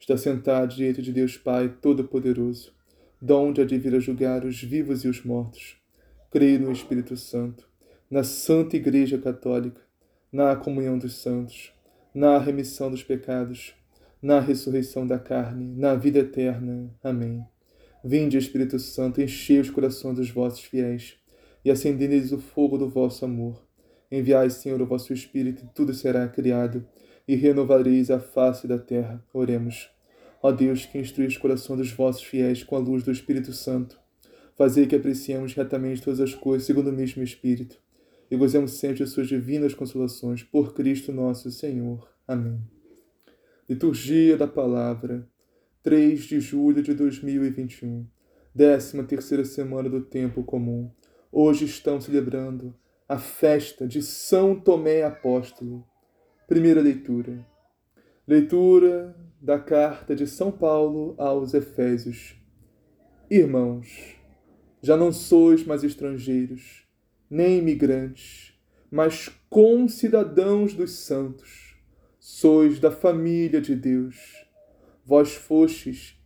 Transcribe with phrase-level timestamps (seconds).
[0.00, 2.72] está sentado diante de Deus Pai Todo-Poderoso,
[3.20, 5.76] donde há de vir a julgar os vivos e os mortos.
[6.30, 7.68] Creio no Espírito Santo,
[8.10, 9.80] na Santa Igreja Católica,
[10.32, 11.72] na comunhão dos santos,
[12.14, 13.74] na remissão dos pecados,
[14.22, 16.90] na ressurreição da carne, na vida eterna.
[17.02, 17.44] Amém.
[18.02, 21.16] Vinde, Espírito Santo, enchei os corações dos vossos fiéis
[21.64, 23.62] e acendei-lhes o fogo do vosso amor.
[24.10, 26.86] Enviai, Senhor, o vosso Espírito, e tudo será criado,
[27.30, 29.24] e renovareis a face da terra.
[29.32, 29.88] Oremos.
[30.42, 34.00] Ó Deus, que instrui os corações dos vossos fiéis com a luz do Espírito Santo,
[34.56, 37.80] fazei que apreciemos retamente todas as coisas segundo o mesmo Espírito,
[38.28, 42.10] e gozemos sempre de suas divinas consolações, por Cristo nosso Senhor.
[42.26, 42.60] Amém.
[43.68, 45.24] Liturgia da Palavra,
[45.84, 48.08] 3 de julho de 2021,
[48.56, 50.90] 13 terceira semana do Tempo Comum.
[51.30, 52.74] Hoje estão celebrando
[53.08, 55.88] a festa de São Tomé Apóstolo.
[56.50, 57.46] Primeira leitura.
[58.26, 62.34] Leitura da carta de São Paulo aos Efésios.
[63.30, 64.16] Irmãos,
[64.82, 66.82] já não sois mais estrangeiros,
[67.30, 68.52] nem imigrantes,
[68.90, 71.76] mas concidadãos dos santos.
[72.18, 74.44] Sois da família de Deus.
[75.06, 76.20] Vós fostes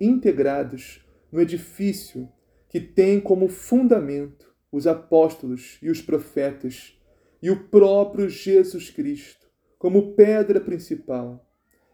[0.00, 2.26] integrados no edifício
[2.70, 6.98] que tem como fundamento os apóstolos e os profetas
[7.42, 9.47] e o próprio Jesus Cristo
[9.78, 11.46] como pedra principal.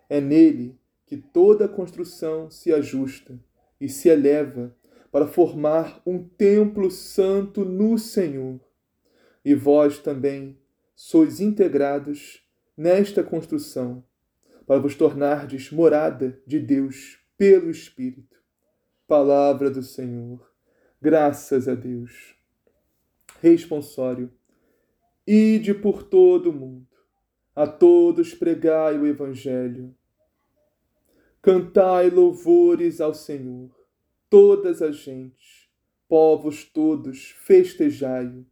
[0.08, 3.38] É nele que toda a construção se ajusta
[3.80, 4.74] e se eleva
[5.12, 8.60] para formar um templo santo no Senhor.
[9.44, 10.58] E vós também
[10.96, 12.42] sois integrados
[12.76, 14.04] nesta construção,
[14.66, 18.36] para vos tornardes morada de Deus pelo Espírito.
[19.06, 20.50] Palavra do Senhor.
[21.00, 22.34] Graças a Deus.
[23.42, 24.32] Responsório.
[25.26, 26.86] Ide por todo o mundo,
[27.54, 29.94] a todos pregai o Evangelho.
[31.40, 33.70] Cantai louvores ao Senhor,
[34.30, 35.68] todas as gentes,
[36.08, 38.46] povos todos, festejai-o.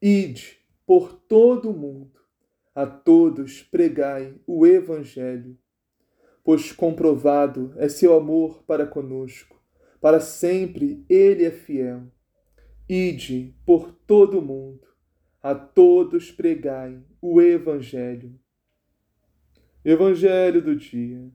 [0.00, 2.20] Ide por todo o mundo,
[2.74, 5.58] a todos pregai o Evangelho,
[6.44, 9.60] pois comprovado é seu amor para conosco
[10.00, 12.04] para sempre ele é fiel.
[12.88, 14.88] Ide por todo o mundo,
[15.42, 18.38] a todos pregai o Evangelho.
[19.82, 21.30] Evangelho do dia.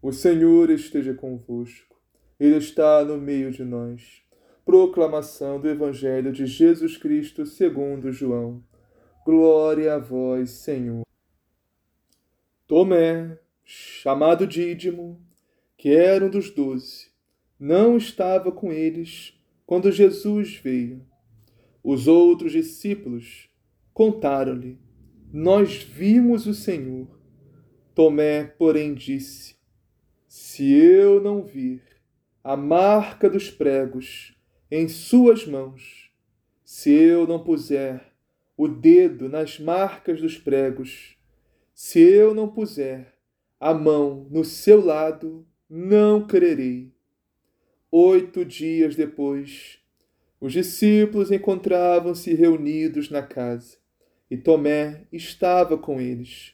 [0.00, 2.00] O Senhor esteja convosco,
[2.38, 4.22] Ele está no meio de nós.
[4.64, 8.62] Proclamação do Evangelho de Jesus Cristo segundo João.
[9.24, 11.04] Glória a vós, Senhor.
[12.66, 15.20] Tomé, chamado Dídimo,
[15.76, 17.10] que era um dos doze,
[17.58, 21.04] não estava com eles quando Jesus veio.
[21.84, 23.50] Os outros discípulos
[23.92, 24.78] contaram-lhe:
[25.30, 27.06] Nós vimos o Senhor.
[27.94, 29.56] Tomé, porém, disse:
[30.26, 31.82] Se eu não vir
[32.42, 34.34] a marca dos pregos
[34.70, 36.10] em suas mãos,
[36.64, 38.14] se eu não puser
[38.56, 41.18] o dedo nas marcas dos pregos,
[41.74, 43.14] se eu não puser
[43.60, 46.94] a mão no seu lado, não crerei.
[47.90, 49.83] Oito dias depois,
[50.44, 53.78] os discípulos encontravam-se reunidos na casa
[54.30, 56.52] e Tomé estava com eles.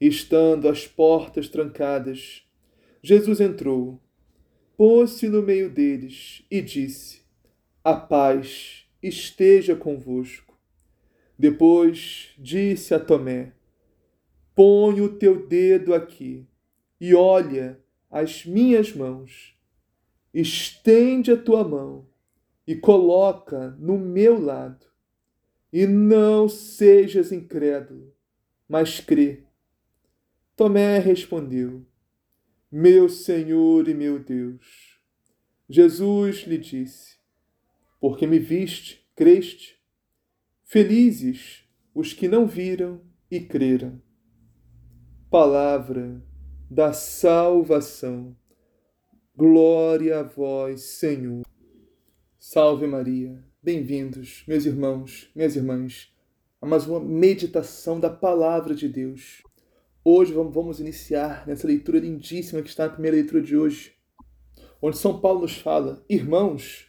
[0.00, 2.44] Estando as portas trancadas,
[3.00, 4.02] Jesus entrou,
[4.76, 7.22] pôs-se no meio deles e disse:
[7.84, 10.58] A paz esteja convosco.
[11.38, 13.52] Depois disse a Tomé:
[14.52, 16.44] Põe o teu dedo aqui
[17.00, 17.78] e olha
[18.10, 19.56] as minhas mãos
[20.34, 22.15] estende a tua mão
[22.66, 24.86] e coloca no meu lado,
[25.72, 28.12] e não sejas incrédulo,
[28.68, 29.44] mas crê.
[30.56, 31.86] Tomé respondeu:
[32.70, 34.98] Meu Senhor e meu Deus.
[35.68, 37.18] Jesus lhe disse:
[38.00, 39.76] Porque me viste, creste?
[40.64, 41.64] Felizes
[41.94, 44.00] os que não viram e creram.
[45.30, 46.22] Palavra
[46.70, 48.36] da salvação.
[49.36, 51.42] Glória a vós, Senhor.
[52.48, 53.42] Salve Maria.
[53.60, 56.14] Bem-vindos, meus irmãos, minhas irmãs,
[56.62, 59.42] a mais uma meditação da palavra de Deus.
[60.04, 63.96] Hoje vamos iniciar nessa leitura lindíssima que está na primeira leitura de hoje,
[64.80, 66.86] onde São Paulo nos fala: Irmãos,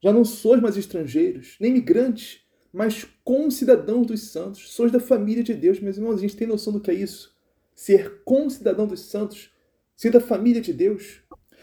[0.00, 2.42] já não sois mais estrangeiros, nem migrantes,
[2.72, 6.18] mas concidadãos dos santos, sois da família de Deus, meus irmãos.
[6.18, 7.36] A gente tem noção do que é isso?
[7.74, 9.50] Ser concidadão dos santos,
[9.96, 11.20] ser da família de Deus,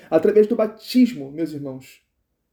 [0.09, 2.05] através do batismo, meus irmãos,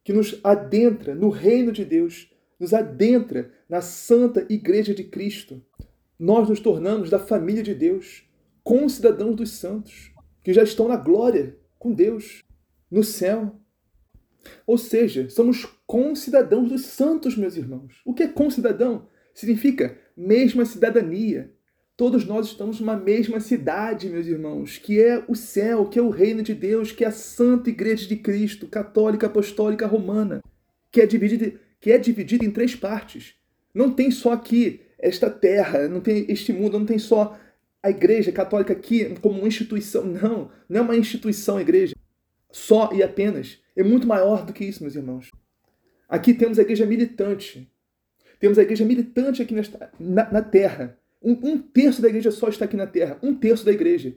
[0.04, 2.30] que nos adentra no reino de Deus,
[2.60, 5.64] nos adentra na santa igreja de Cristo.
[6.18, 8.28] Nós nos tornamos da família de Deus,
[8.62, 10.12] concidadãos dos santos,
[10.42, 12.42] que já estão na glória com Deus,
[12.90, 13.58] no céu.
[14.66, 18.02] Ou seja, somos concidadãos dos santos, meus irmãos.
[18.04, 19.08] O que é concidadão?
[19.32, 21.53] Significa mesma cidadania.
[21.96, 26.10] Todos nós estamos numa mesma cidade, meus irmãos, que é o céu, que é o
[26.10, 30.42] reino de Deus, que é a Santa Igreja de Cristo, católica, apostólica, romana,
[30.90, 33.34] que é dividida, que é dividida em três partes.
[33.72, 37.38] Não tem só aqui esta terra, não tem este mundo, não tem só
[37.80, 40.04] a igreja católica aqui como uma instituição.
[40.04, 41.94] Não, não é uma instituição a igreja.
[42.50, 43.60] Só e apenas.
[43.76, 45.30] É muito maior do que isso, meus irmãos.
[46.08, 47.70] Aqui temos a igreja militante.
[48.40, 50.98] Temos a igreja militante aqui nesta, na, na terra.
[51.24, 53.18] Um, um terço da igreja só está aqui na terra.
[53.22, 54.14] Um terço da igreja.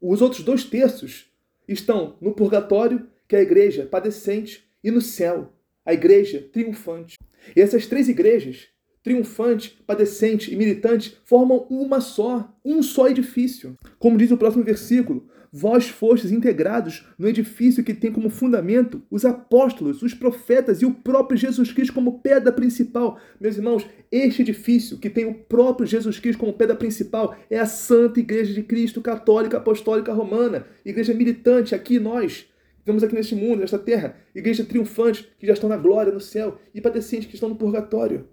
[0.00, 1.28] Os outros dois terços
[1.66, 5.52] estão no purgatório, que é a igreja padecente, e no céu,
[5.84, 7.18] a igreja triunfante.
[7.54, 8.68] E essas três igrejas
[9.02, 13.76] triunfante, padecente e militante formam uma só, um só edifício.
[13.98, 19.24] Como diz o próximo versículo, vós fostes integrados no edifício que tem como fundamento os
[19.24, 23.18] apóstolos, os profetas e o próprio Jesus Cristo como pedra principal.
[23.40, 27.66] Meus irmãos, este edifício que tem o próprio Jesus Cristo como pedra principal é a
[27.66, 32.46] Santa Igreja de Cristo, católica, apostólica, romana, igreja militante, aqui nós.
[32.78, 36.58] Estamos aqui neste mundo, nesta terra, igreja triunfante que já estão na glória no céu
[36.74, 38.26] e padecentes que estão no purgatório.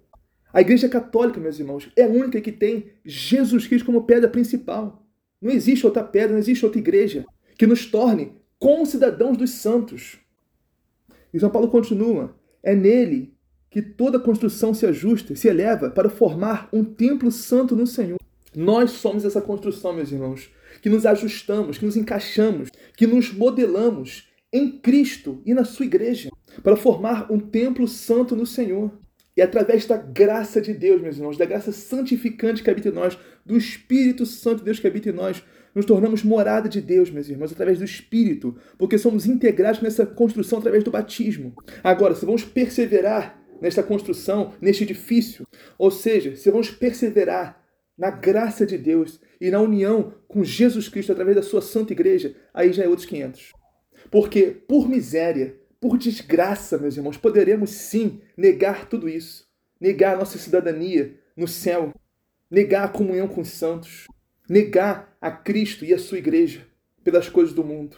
[0.54, 5.06] A Igreja Católica, meus irmãos, é a única que tem Jesus Cristo como pedra principal.
[5.42, 7.26] Não existe outra pedra, não existe outra igreja
[7.58, 10.18] que nos torne concidadãos dos santos.
[11.34, 13.34] E São Paulo continua: é nele
[13.70, 18.18] que toda construção se ajusta, se eleva para formar um templo santo no Senhor.
[18.56, 20.50] Nós somos essa construção, meus irmãos,
[20.82, 26.30] que nos ajustamos, que nos encaixamos, que nos modelamos em Cristo e na sua igreja,
[26.64, 28.92] para formar um templo santo no Senhor.
[29.38, 33.16] E através da graça de Deus, meus irmãos, da graça santificante que habita em nós,
[33.46, 35.44] do Espírito Santo de Deus que habita em nós,
[35.76, 40.58] nos tornamos morada de Deus, meus irmãos, através do Espírito, porque somos integrados nessa construção
[40.58, 41.54] através do batismo.
[41.84, 45.46] Agora, se vamos perseverar nesta construção, neste edifício,
[45.78, 47.64] ou seja, se vamos perseverar
[47.96, 52.36] na graça de Deus e na união com Jesus Cristo através da sua santa igreja,
[52.52, 53.52] aí já é outros 500.
[54.10, 59.48] Porque, por miséria, por desgraça, meus irmãos, poderemos sim negar tudo isso.
[59.80, 61.94] Negar a nossa cidadania no céu.
[62.50, 64.08] Negar a comunhão com os santos.
[64.50, 66.66] Negar a Cristo e a sua igreja
[67.04, 67.98] pelas coisas do mundo,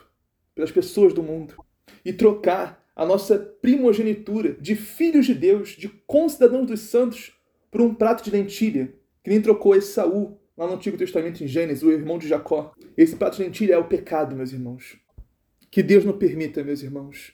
[0.53, 1.55] pelas pessoas do mundo.
[2.05, 7.33] E trocar a nossa primogenitura de filhos de Deus, de concidadãos dos santos,
[7.71, 8.93] por um prato de lentilha,
[9.23, 12.73] que nem trocou Saul lá no Antigo Testamento em Gênesis, o irmão de Jacó.
[12.97, 14.97] Esse prato de lentilha é o pecado, meus irmãos.
[15.71, 17.33] Que Deus não permita, meus irmãos,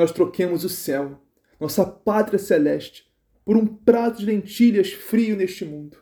[0.00, 1.20] nós troquemos o céu,
[1.60, 3.06] nossa pátria celeste,
[3.44, 5.98] por um prato de lentilhas frio neste mundo.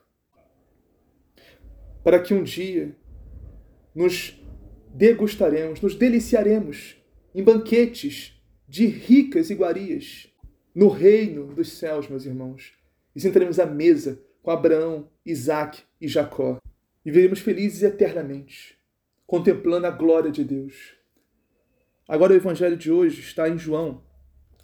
[2.04, 2.96] Para que um dia
[3.92, 4.40] nos
[4.94, 6.96] degustaremos, nos deliciaremos
[7.34, 10.32] em banquetes de ricas iguarias
[10.72, 12.74] no reino dos céus, meus irmãos.
[13.17, 16.58] E sentaremos à mesa com Abraão, Isaac e Jacó.
[17.05, 18.78] E veremos felizes eternamente,
[19.26, 20.97] contemplando a glória de Deus.
[22.08, 24.00] Agora o evangelho de hoje está em João,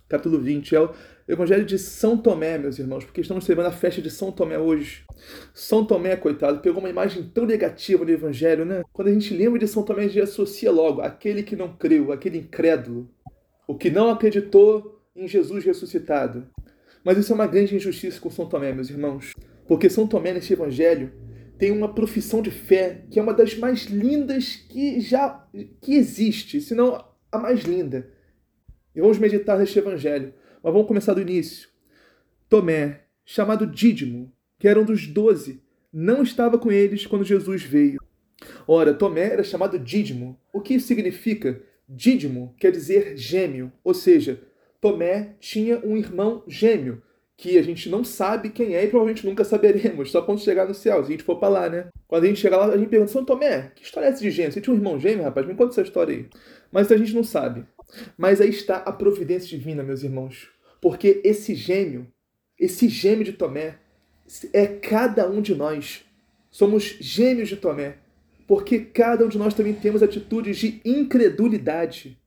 [0.08, 0.76] capítulo 20.
[0.76, 0.94] É o
[1.28, 5.04] evangelho de São Tomé, meus irmãos, porque estamos celebrando a festa de São Tomé hoje.
[5.52, 8.82] São Tomé, coitado, pegou uma imagem tão negativa do evangelho, né?
[8.94, 12.12] Quando a gente lembra de São Tomé, a gente associa logo aquele que não creu,
[12.12, 13.10] aquele incrédulo,
[13.66, 16.46] o que não acreditou em Jesus ressuscitado.
[17.04, 19.34] Mas isso é uma grande injustiça com São Tomé, meus irmãos,
[19.68, 21.12] porque São Tomé neste evangelho
[21.58, 25.46] tem uma profissão de fé que é uma das mais lindas que já
[25.82, 28.10] que existe, se não a mais linda.
[28.94, 30.32] E vamos meditar neste evangelho.
[30.62, 31.68] Mas vamos começar do início.
[32.48, 35.62] Tomé, chamado Dídimo, que era um dos doze,
[35.92, 38.00] não estava com eles quando Jesus veio.
[38.66, 40.38] Ora, Tomé era chamado Dídimo.
[40.52, 41.62] O que significa?
[41.88, 44.40] Dídimo quer dizer gêmeo, ou seja,
[44.80, 47.02] Tomé tinha um irmão gêmeo,
[47.36, 50.74] que a gente não sabe quem é e provavelmente nunca saberemos, só quando chegar no
[50.74, 51.88] céu, se a gente for pra lá, né?
[52.06, 54.30] Quando a gente chegar lá, a gente pergunta, São Tomé, que história é essa de
[54.30, 54.52] gêmeo?
[54.52, 55.46] Você tinha um irmão gêmeo, rapaz?
[55.46, 56.26] Me conta essa história aí.
[56.70, 57.64] Mas a gente não sabe.
[58.16, 60.48] Mas aí está a providência divina, meus irmãos.
[60.80, 62.06] Porque esse gêmeo,
[62.58, 63.78] esse gêmeo de Tomé,
[64.52, 66.04] é cada um de nós.
[66.50, 67.98] Somos gêmeos de Tomé.
[68.46, 72.18] porque cada um de nós também temos atitudes de incredulidade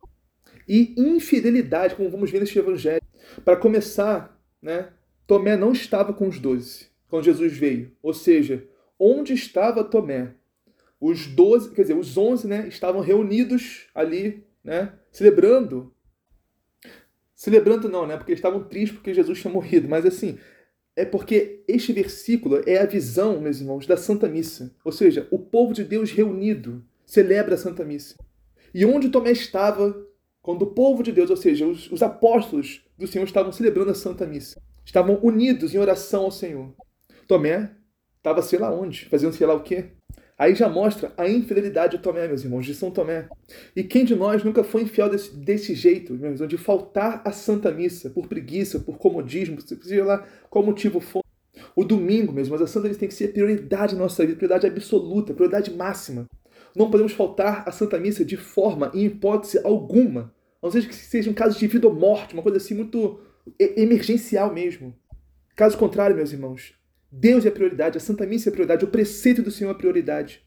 [0.67, 3.01] e infidelidade, como vamos ver neste evangelho.
[3.45, 4.89] Para começar, né,
[5.27, 7.91] Tomé não estava com os doze quando Jesus veio.
[8.01, 8.65] Ou seja,
[8.97, 10.33] onde estava Tomé?
[10.99, 15.93] Os doze, quer dizer, os onze, né, estavam reunidos ali, né, celebrando.
[17.35, 20.39] Celebrando não, né, porque estavam tristes porque Jesus tinha morrido, mas assim,
[20.95, 24.73] é porque este versículo é a visão, meus irmãos, da Santa Missa.
[24.83, 28.15] Ou seja, o povo de Deus reunido celebra a Santa Missa.
[28.73, 30.07] E onde Tomé estava
[30.41, 33.93] quando o povo de Deus, ou seja, os, os apóstolos do Senhor estavam celebrando a
[33.93, 36.73] Santa Missa, estavam unidos em oração ao Senhor.
[37.27, 37.71] Tomé
[38.17, 39.91] estava sei lá onde, fazendo sei lá o quê.
[40.39, 43.27] Aí já mostra a infidelidade de Tomé, meus irmãos, de São Tomé.
[43.75, 47.31] E quem de nós nunca foi infiel desse, desse jeito, meus irmãos, de faltar à
[47.31, 51.23] Santa Missa por preguiça, por comodismo, seja lá qual motivo for.
[51.75, 54.67] O domingo, meus irmãos, a Santa Missa tem que ser prioridade na nossa vida, prioridade
[54.67, 56.27] absoluta, prioridade máxima.
[56.75, 60.33] Não podemos faltar à Santa Missa de forma e hipótese alguma.
[60.61, 63.19] A não ser que seja um caso de vida ou morte, uma coisa assim muito
[63.59, 64.95] emergencial mesmo.
[65.55, 66.73] Caso contrário, meus irmãos,
[67.11, 69.73] Deus é a prioridade, a Santa Missa é a prioridade, o preceito do Senhor é
[69.73, 70.45] a prioridade.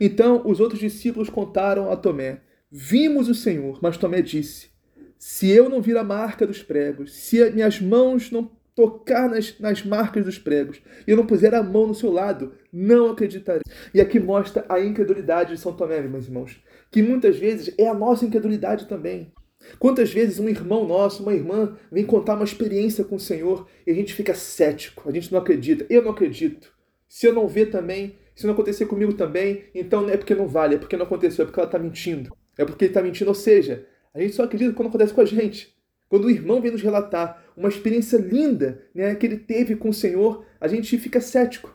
[0.00, 4.70] Então os outros discípulos contaram a Tomé: Vimos o Senhor, mas Tomé disse:
[5.18, 9.84] Se eu não vir a marca dos pregos, se minhas mãos não tocar nas, nas
[9.84, 13.62] marcas dos pregos e eu não puser a mão no seu lado, não acreditarei.
[13.92, 17.94] E aqui mostra a incredulidade de São Tomé, meus irmãos, que muitas vezes é a
[17.94, 19.32] nossa incredulidade também.
[19.78, 23.90] Quantas vezes um irmão nosso, uma irmã, vem contar uma experiência com o Senhor e
[23.90, 25.86] a gente fica cético, a gente não acredita.
[25.88, 26.72] Eu não acredito.
[27.08, 30.48] Se eu não ver também, se não acontecer comigo também, então não é porque não
[30.48, 32.34] vale, é porque não aconteceu, é porque ela está mentindo.
[32.56, 33.28] É porque ele está mentindo.
[33.28, 35.74] Ou seja, a gente só acredita quando acontece com a gente.
[36.08, 39.94] Quando o irmão vem nos relatar uma experiência linda né, que ele teve com o
[39.94, 41.74] Senhor, a gente fica cético.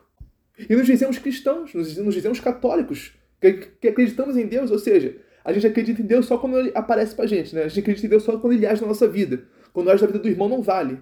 [0.69, 5.15] E nos dizemos cristãos, nos, dizemos católicos, que acreditamos em Deus, ou seja,
[5.47, 7.63] a gente acredita em Deus só quando ele aparece pra gente, né?
[7.63, 9.47] A gente acredita em Deus só quando ele age na nossa vida.
[9.71, 11.01] Quando age na vida do irmão, não vale.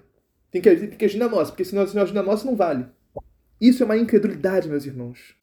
[0.52, 2.54] Tem que, tem que agir na nossa, porque se se não agir na nossa, não
[2.54, 2.86] vale.
[3.60, 5.34] Isso é uma incredulidade, meus irmãos.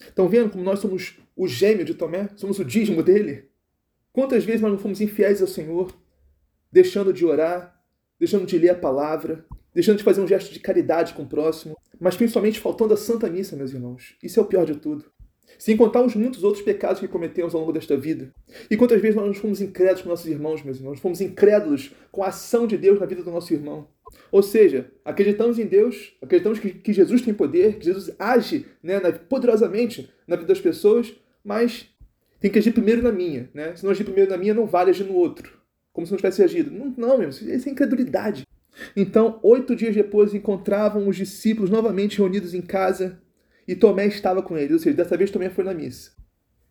[0.00, 2.28] Estão vendo como nós somos o gêmeo de Tomé?
[2.34, 3.48] Somos o dízimo dele?
[4.12, 5.96] Quantas vezes nós não fomos infiéis ao Senhor,
[6.72, 7.80] deixando de orar,
[8.18, 11.76] deixando de ler a palavra, deixando de fazer um gesto de caridade com o próximo,
[12.00, 14.16] mas principalmente faltando a Santa Missa, meus irmãos.
[14.20, 15.04] Isso é o pior de tudo
[15.58, 18.32] sem contar os muitos outros pecados que cometemos ao longo desta vida.
[18.70, 21.00] E quantas vezes nós fomos incrédulos com nossos irmãos, meus irmãos?
[21.00, 23.86] Fomos incrédulos com a ação de Deus na vida do nosso irmão.
[24.32, 29.00] Ou seja, acreditamos em Deus, acreditamos que, que Jesus tem poder, que Jesus age né,
[29.28, 31.12] poderosamente na vida das pessoas,
[31.44, 31.88] mas
[32.40, 33.50] tem que agir primeiro na minha.
[33.52, 33.74] Né?
[33.76, 35.58] Se não agir primeiro na minha, não vale agir no outro.
[35.92, 36.70] Como se não tivesse agido.
[36.70, 38.46] Não, não meu, isso é incredulidade.
[38.96, 43.20] Então, oito dias depois, encontravam os discípulos novamente reunidos em casa
[43.70, 46.10] e Tomé estava com eles, ou seja, dessa vez Tomé foi na missa.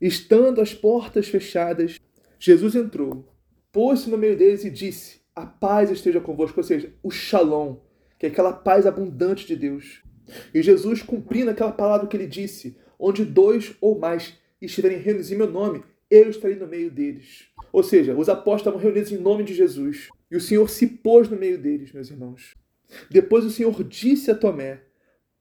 [0.01, 1.97] Estando as portas fechadas,
[2.37, 3.25] Jesus entrou,
[3.71, 7.77] pôs-se no meio deles e disse: A paz esteja convosco, ou seja, o shalom,
[8.19, 10.03] que é aquela paz abundante de Deus.
[10.53, 15.37] E Jesus, cumprindo aquela palavra que ele disse, onde dois ou mais estiverem reunidos em
[15.37, 17.45] meu nome, eu estarei no meio deles.
[17.71, 20.09] Ou seja, os apóstolos estavam reunidos em nome de Jesus.
[20.29, 22.55] E o Senhor se pôs no meio deles, meus irmãos.
[23.09, 24.81] Depois o Senhor disse a Tomé: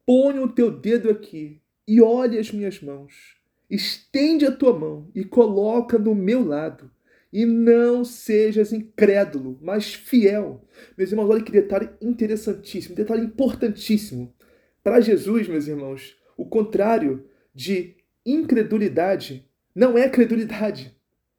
[0.08, 3.36] Põe o teu dedo aqui e olhe as minhas mãos.
[3.68, 6.90] Estende a tua mão e coloca no meu lado.
[7.30, 10.64] E não sejas incrédulo, mas fiel.
[10.96, 14.34] Meus irmãos, olha que detalhe interessantíssimo, detalhe importantíssimo.
[14.82, 20.96] Para Jesus, meus irmãos, o contrário de incredulidade não é credulidade.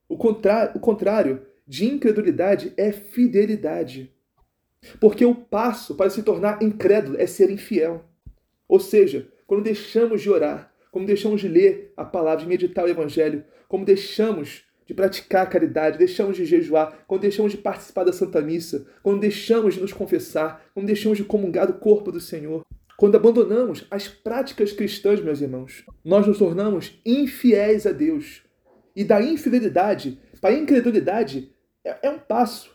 [0.08, 4.14] O contrário, o contrário de incredulidade é fidelidade.
[5.00, 8.08] Porque o passo para se tornar incrédulo é ser infiel.
[8.70, 12.88] Ou seja, quando deixamos de orar, como deixamos de ler a palavra, de meditar o
[12.88, 18.12] evangelho, como deixamos de praticar a caridade, deixamos de jejuar, quando deixamos de participar da
[18.12, 22.64] Santa Missa, quando deixamos de nos confessar, quando deixamos de comungar do corpo do Senhor,
[22.96, 28.44] quando abandonamos as práticas cristãs, meus irmãos, nós nos tornamos infiéis a Deus.
[28.94, 31.52] E da infidelidade para a incredulidade
[31.84, 32.70] é, é um passo.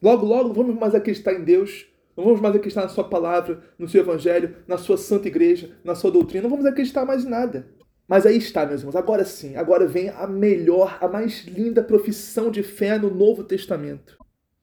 [0.00, 1.89] Logo, logo, não vamos mais acreditar em Deus,
[2.20, 5.94] não vamos mais acreditar na sua palavra, no seu evangelho, na sua santa igreja, na
[5.94, 6.42] sua doutrina.
[6.42, 7.66] Não vamos acreditar mais em nada.
[8.06, 8.96] Mas aí está, meus irmãos.
[8.96, 14.18] Agora sim, agora vem a melhor, a mais linda profissão de fé no Novo Testamento.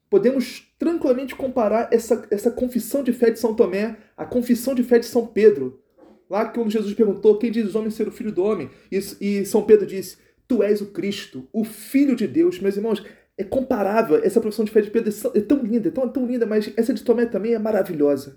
[0.08, 4.98] Podemos tranquilamente comparar essa, essa confissão de fé de São Tomé à confissão de fé
[4.98, 5.82] de São Pedro.
[6.30, 9.44] Lá quando Jesus perguntou quem diz os homens ser o filho do homem, e, e
[9.46, 12.60] São Pedro disse: Tu és o Cristo, o Filho de Deus.
[12.60, 13.02] Meus irmãos,
[13.38, 14.20] é comparável.
[14.22, 16.92] Essa profissão de fé de Pedro é tão linda, é tão, tão linda, mas essa
[16.92, 18.36] de Tomé também é maravilhosa.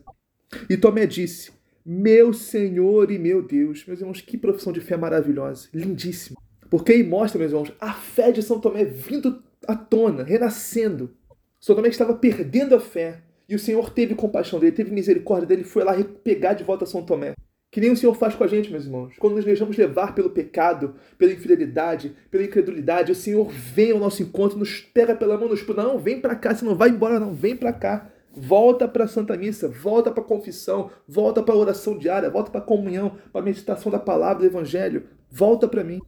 [0.70, 1.52] E Tomé disse:
[1.86, 3.84] meu Senhor e meu Deus.
[3.86, 6.40] Meus irmãos, que profissão de fé maravilhosa, lindíssima.
[6.70, 11.14] Porque aí mostra, meus irmãos, a fé de São Tomé vindo à tona, renascendo.
[11.60, 13.22] São Tomé estava perdendo a fé.
[13.50, 15.94] E o Senhor teve compaixão dele, teve misericórdia dele, foi lá
[16.24, 17.34] pegar de volta São Tomé.
[17.72, 19.14] Que nem o Senhor faz com a gente, meus irmãos.
[19.18, 24.22] Quando nos deixamos levar pelo pecado, pela infidelidade, pela incredulidade, o Senhor vem ao nosso
[24.22, 27.34] encontro, nos pega pela mão, nos não, vem para cá, você não vai embora não,
[27.34, 28.12] vem para cá.
[28.36, 32.52] Volta para a Santa Missa, volta para a confissão, volta para a oração diária, volta
[32.52, 35.08] para a comunhão, para a meditação da palavra do Evangelho.
[35.30, 36.00] Volta para mim.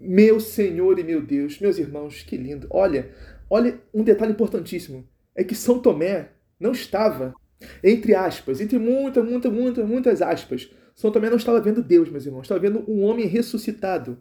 [0.00, 2.66] Meu Senhor e meu Deus, meus irmãos, que lindo.
[2.70, 3.10] Olha,
[3.48, 5.06] olha um detalhe importantíssimo.
[5.34, 7.34] É que São Tomé não estava
[7.82, 12.26] entre aspas, entre muitas, muitas, muitas, muitas aspas, São Tomé não estava vendo Deus, meus
[12.26, 14.18] irmãos, estava vendo um homem ressuscitado.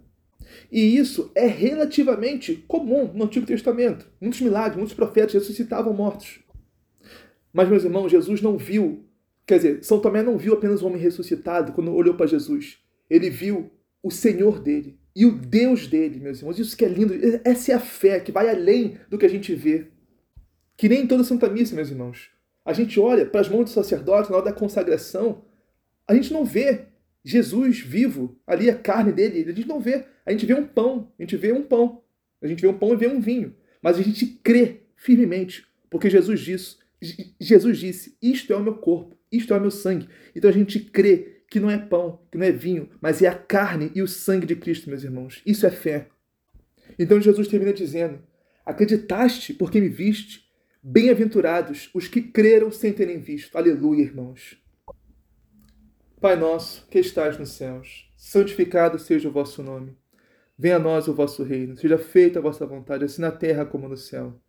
[0.72, 4.08] E isso é relativamente comum no Antigo Testamento.
[4.20, 6.40] Muitos milagres, muitos profetas ressuscitavam mortos.
[7.54, 9.06] Mas, meus irmãos, Jesus não viu,
[9.46, 12.80] quer dizer, São Tomé não viu apenas o homem ressuscitado quando olhou para Jesus.
[13.10, 13.72] Ele viu
[14.02, 16.58] o Senhor dele e o Deus dele, meus irmãos.
[16.58, 17.14] Isso que é lindo.
[17.44, 19.88] Essa é a fé que vai além do que a gente vê.
[20.78, 22.30] Que nem em toda Santa Missa, meus irmãos.
[22.64, 25.44] A gente olha para as mãos do sacerdote na hora da consagração,
[26.08, 26.86] a gente não vê
[27.24, 30.06] Jesus vivo, ali a carne dele, a gente não vê.
[30.26, 32.04] A gente vê um pão, a gente vê um pão.
[32.42, 33.56] A gente vê um pão e vê um vinho.
[33.82, 36.78] Mas a gente crê firmemente, porque Jesus disse,
[37.40, 40.08] Jesus disse: Isto é o meu corpo, isto é o meu sangue.
[40.36, 43.36] Então a gente crê que não é pão, que não é vinho, mas é a
[43.36, 45.42] carne e o sangue de Cristo, meus irmãos.
[45.46, 46.08] Isso é fé.
[46.98, 48.20] Então Jesus termina dizendo:
[48.66, 50.41] Acreditaste porque me viste?
[50.84, 53.56] Bem-aventurados os que creram sem terem visto.
[53.56, 54.60] Aleluia, irmãos.
[56.20, 59.96] Pai nosso, que estás nos céus, santificado seja o vosso nome.
[60.58, 63.88] Venha a nós o vosso reino, seja feita a vossa vontade, assim na terra como
[63.88, 64.42] no céu.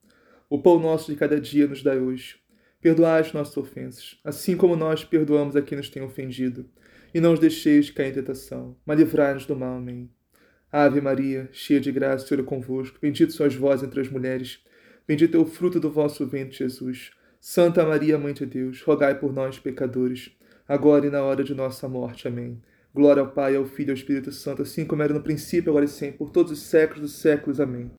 [0.48, 2.36] O pão nosso de cada dia nos dai hoje.
[2.80, 6.66] Perdoai as nossas ofensas, assim como nós perdoamos a quem nos tem ofendido.
[7.12, 9.76] E não os deixeis cair em tentação, mas livrai-nos do mal.
[9.76, 10.10] Amém.
[10.70, 12.98] Ave Maria, cheia de graça, o Senhor é convosco.
[13.02, 14.64] Bendito sois vós entre as mulheres
[15.06, 17.10] Bendito é o fruto do vosso ventre, Jesus.
[17.40, 20.30] Santa Maria, Mãe de Deus, rogai por nós, pecadores,
[20.68, 22.28] agora e na hora de nossa morte.
[22.28, 22.60] Amém.
[22.94, 25.86] Glória ao Pai, ao Filho e ao Espírito Santo, assim como era no princípio, agora
[25.86, 27.58] e sempre, por todos os séculos dos séculos.
[27.58, 27.90] Amém.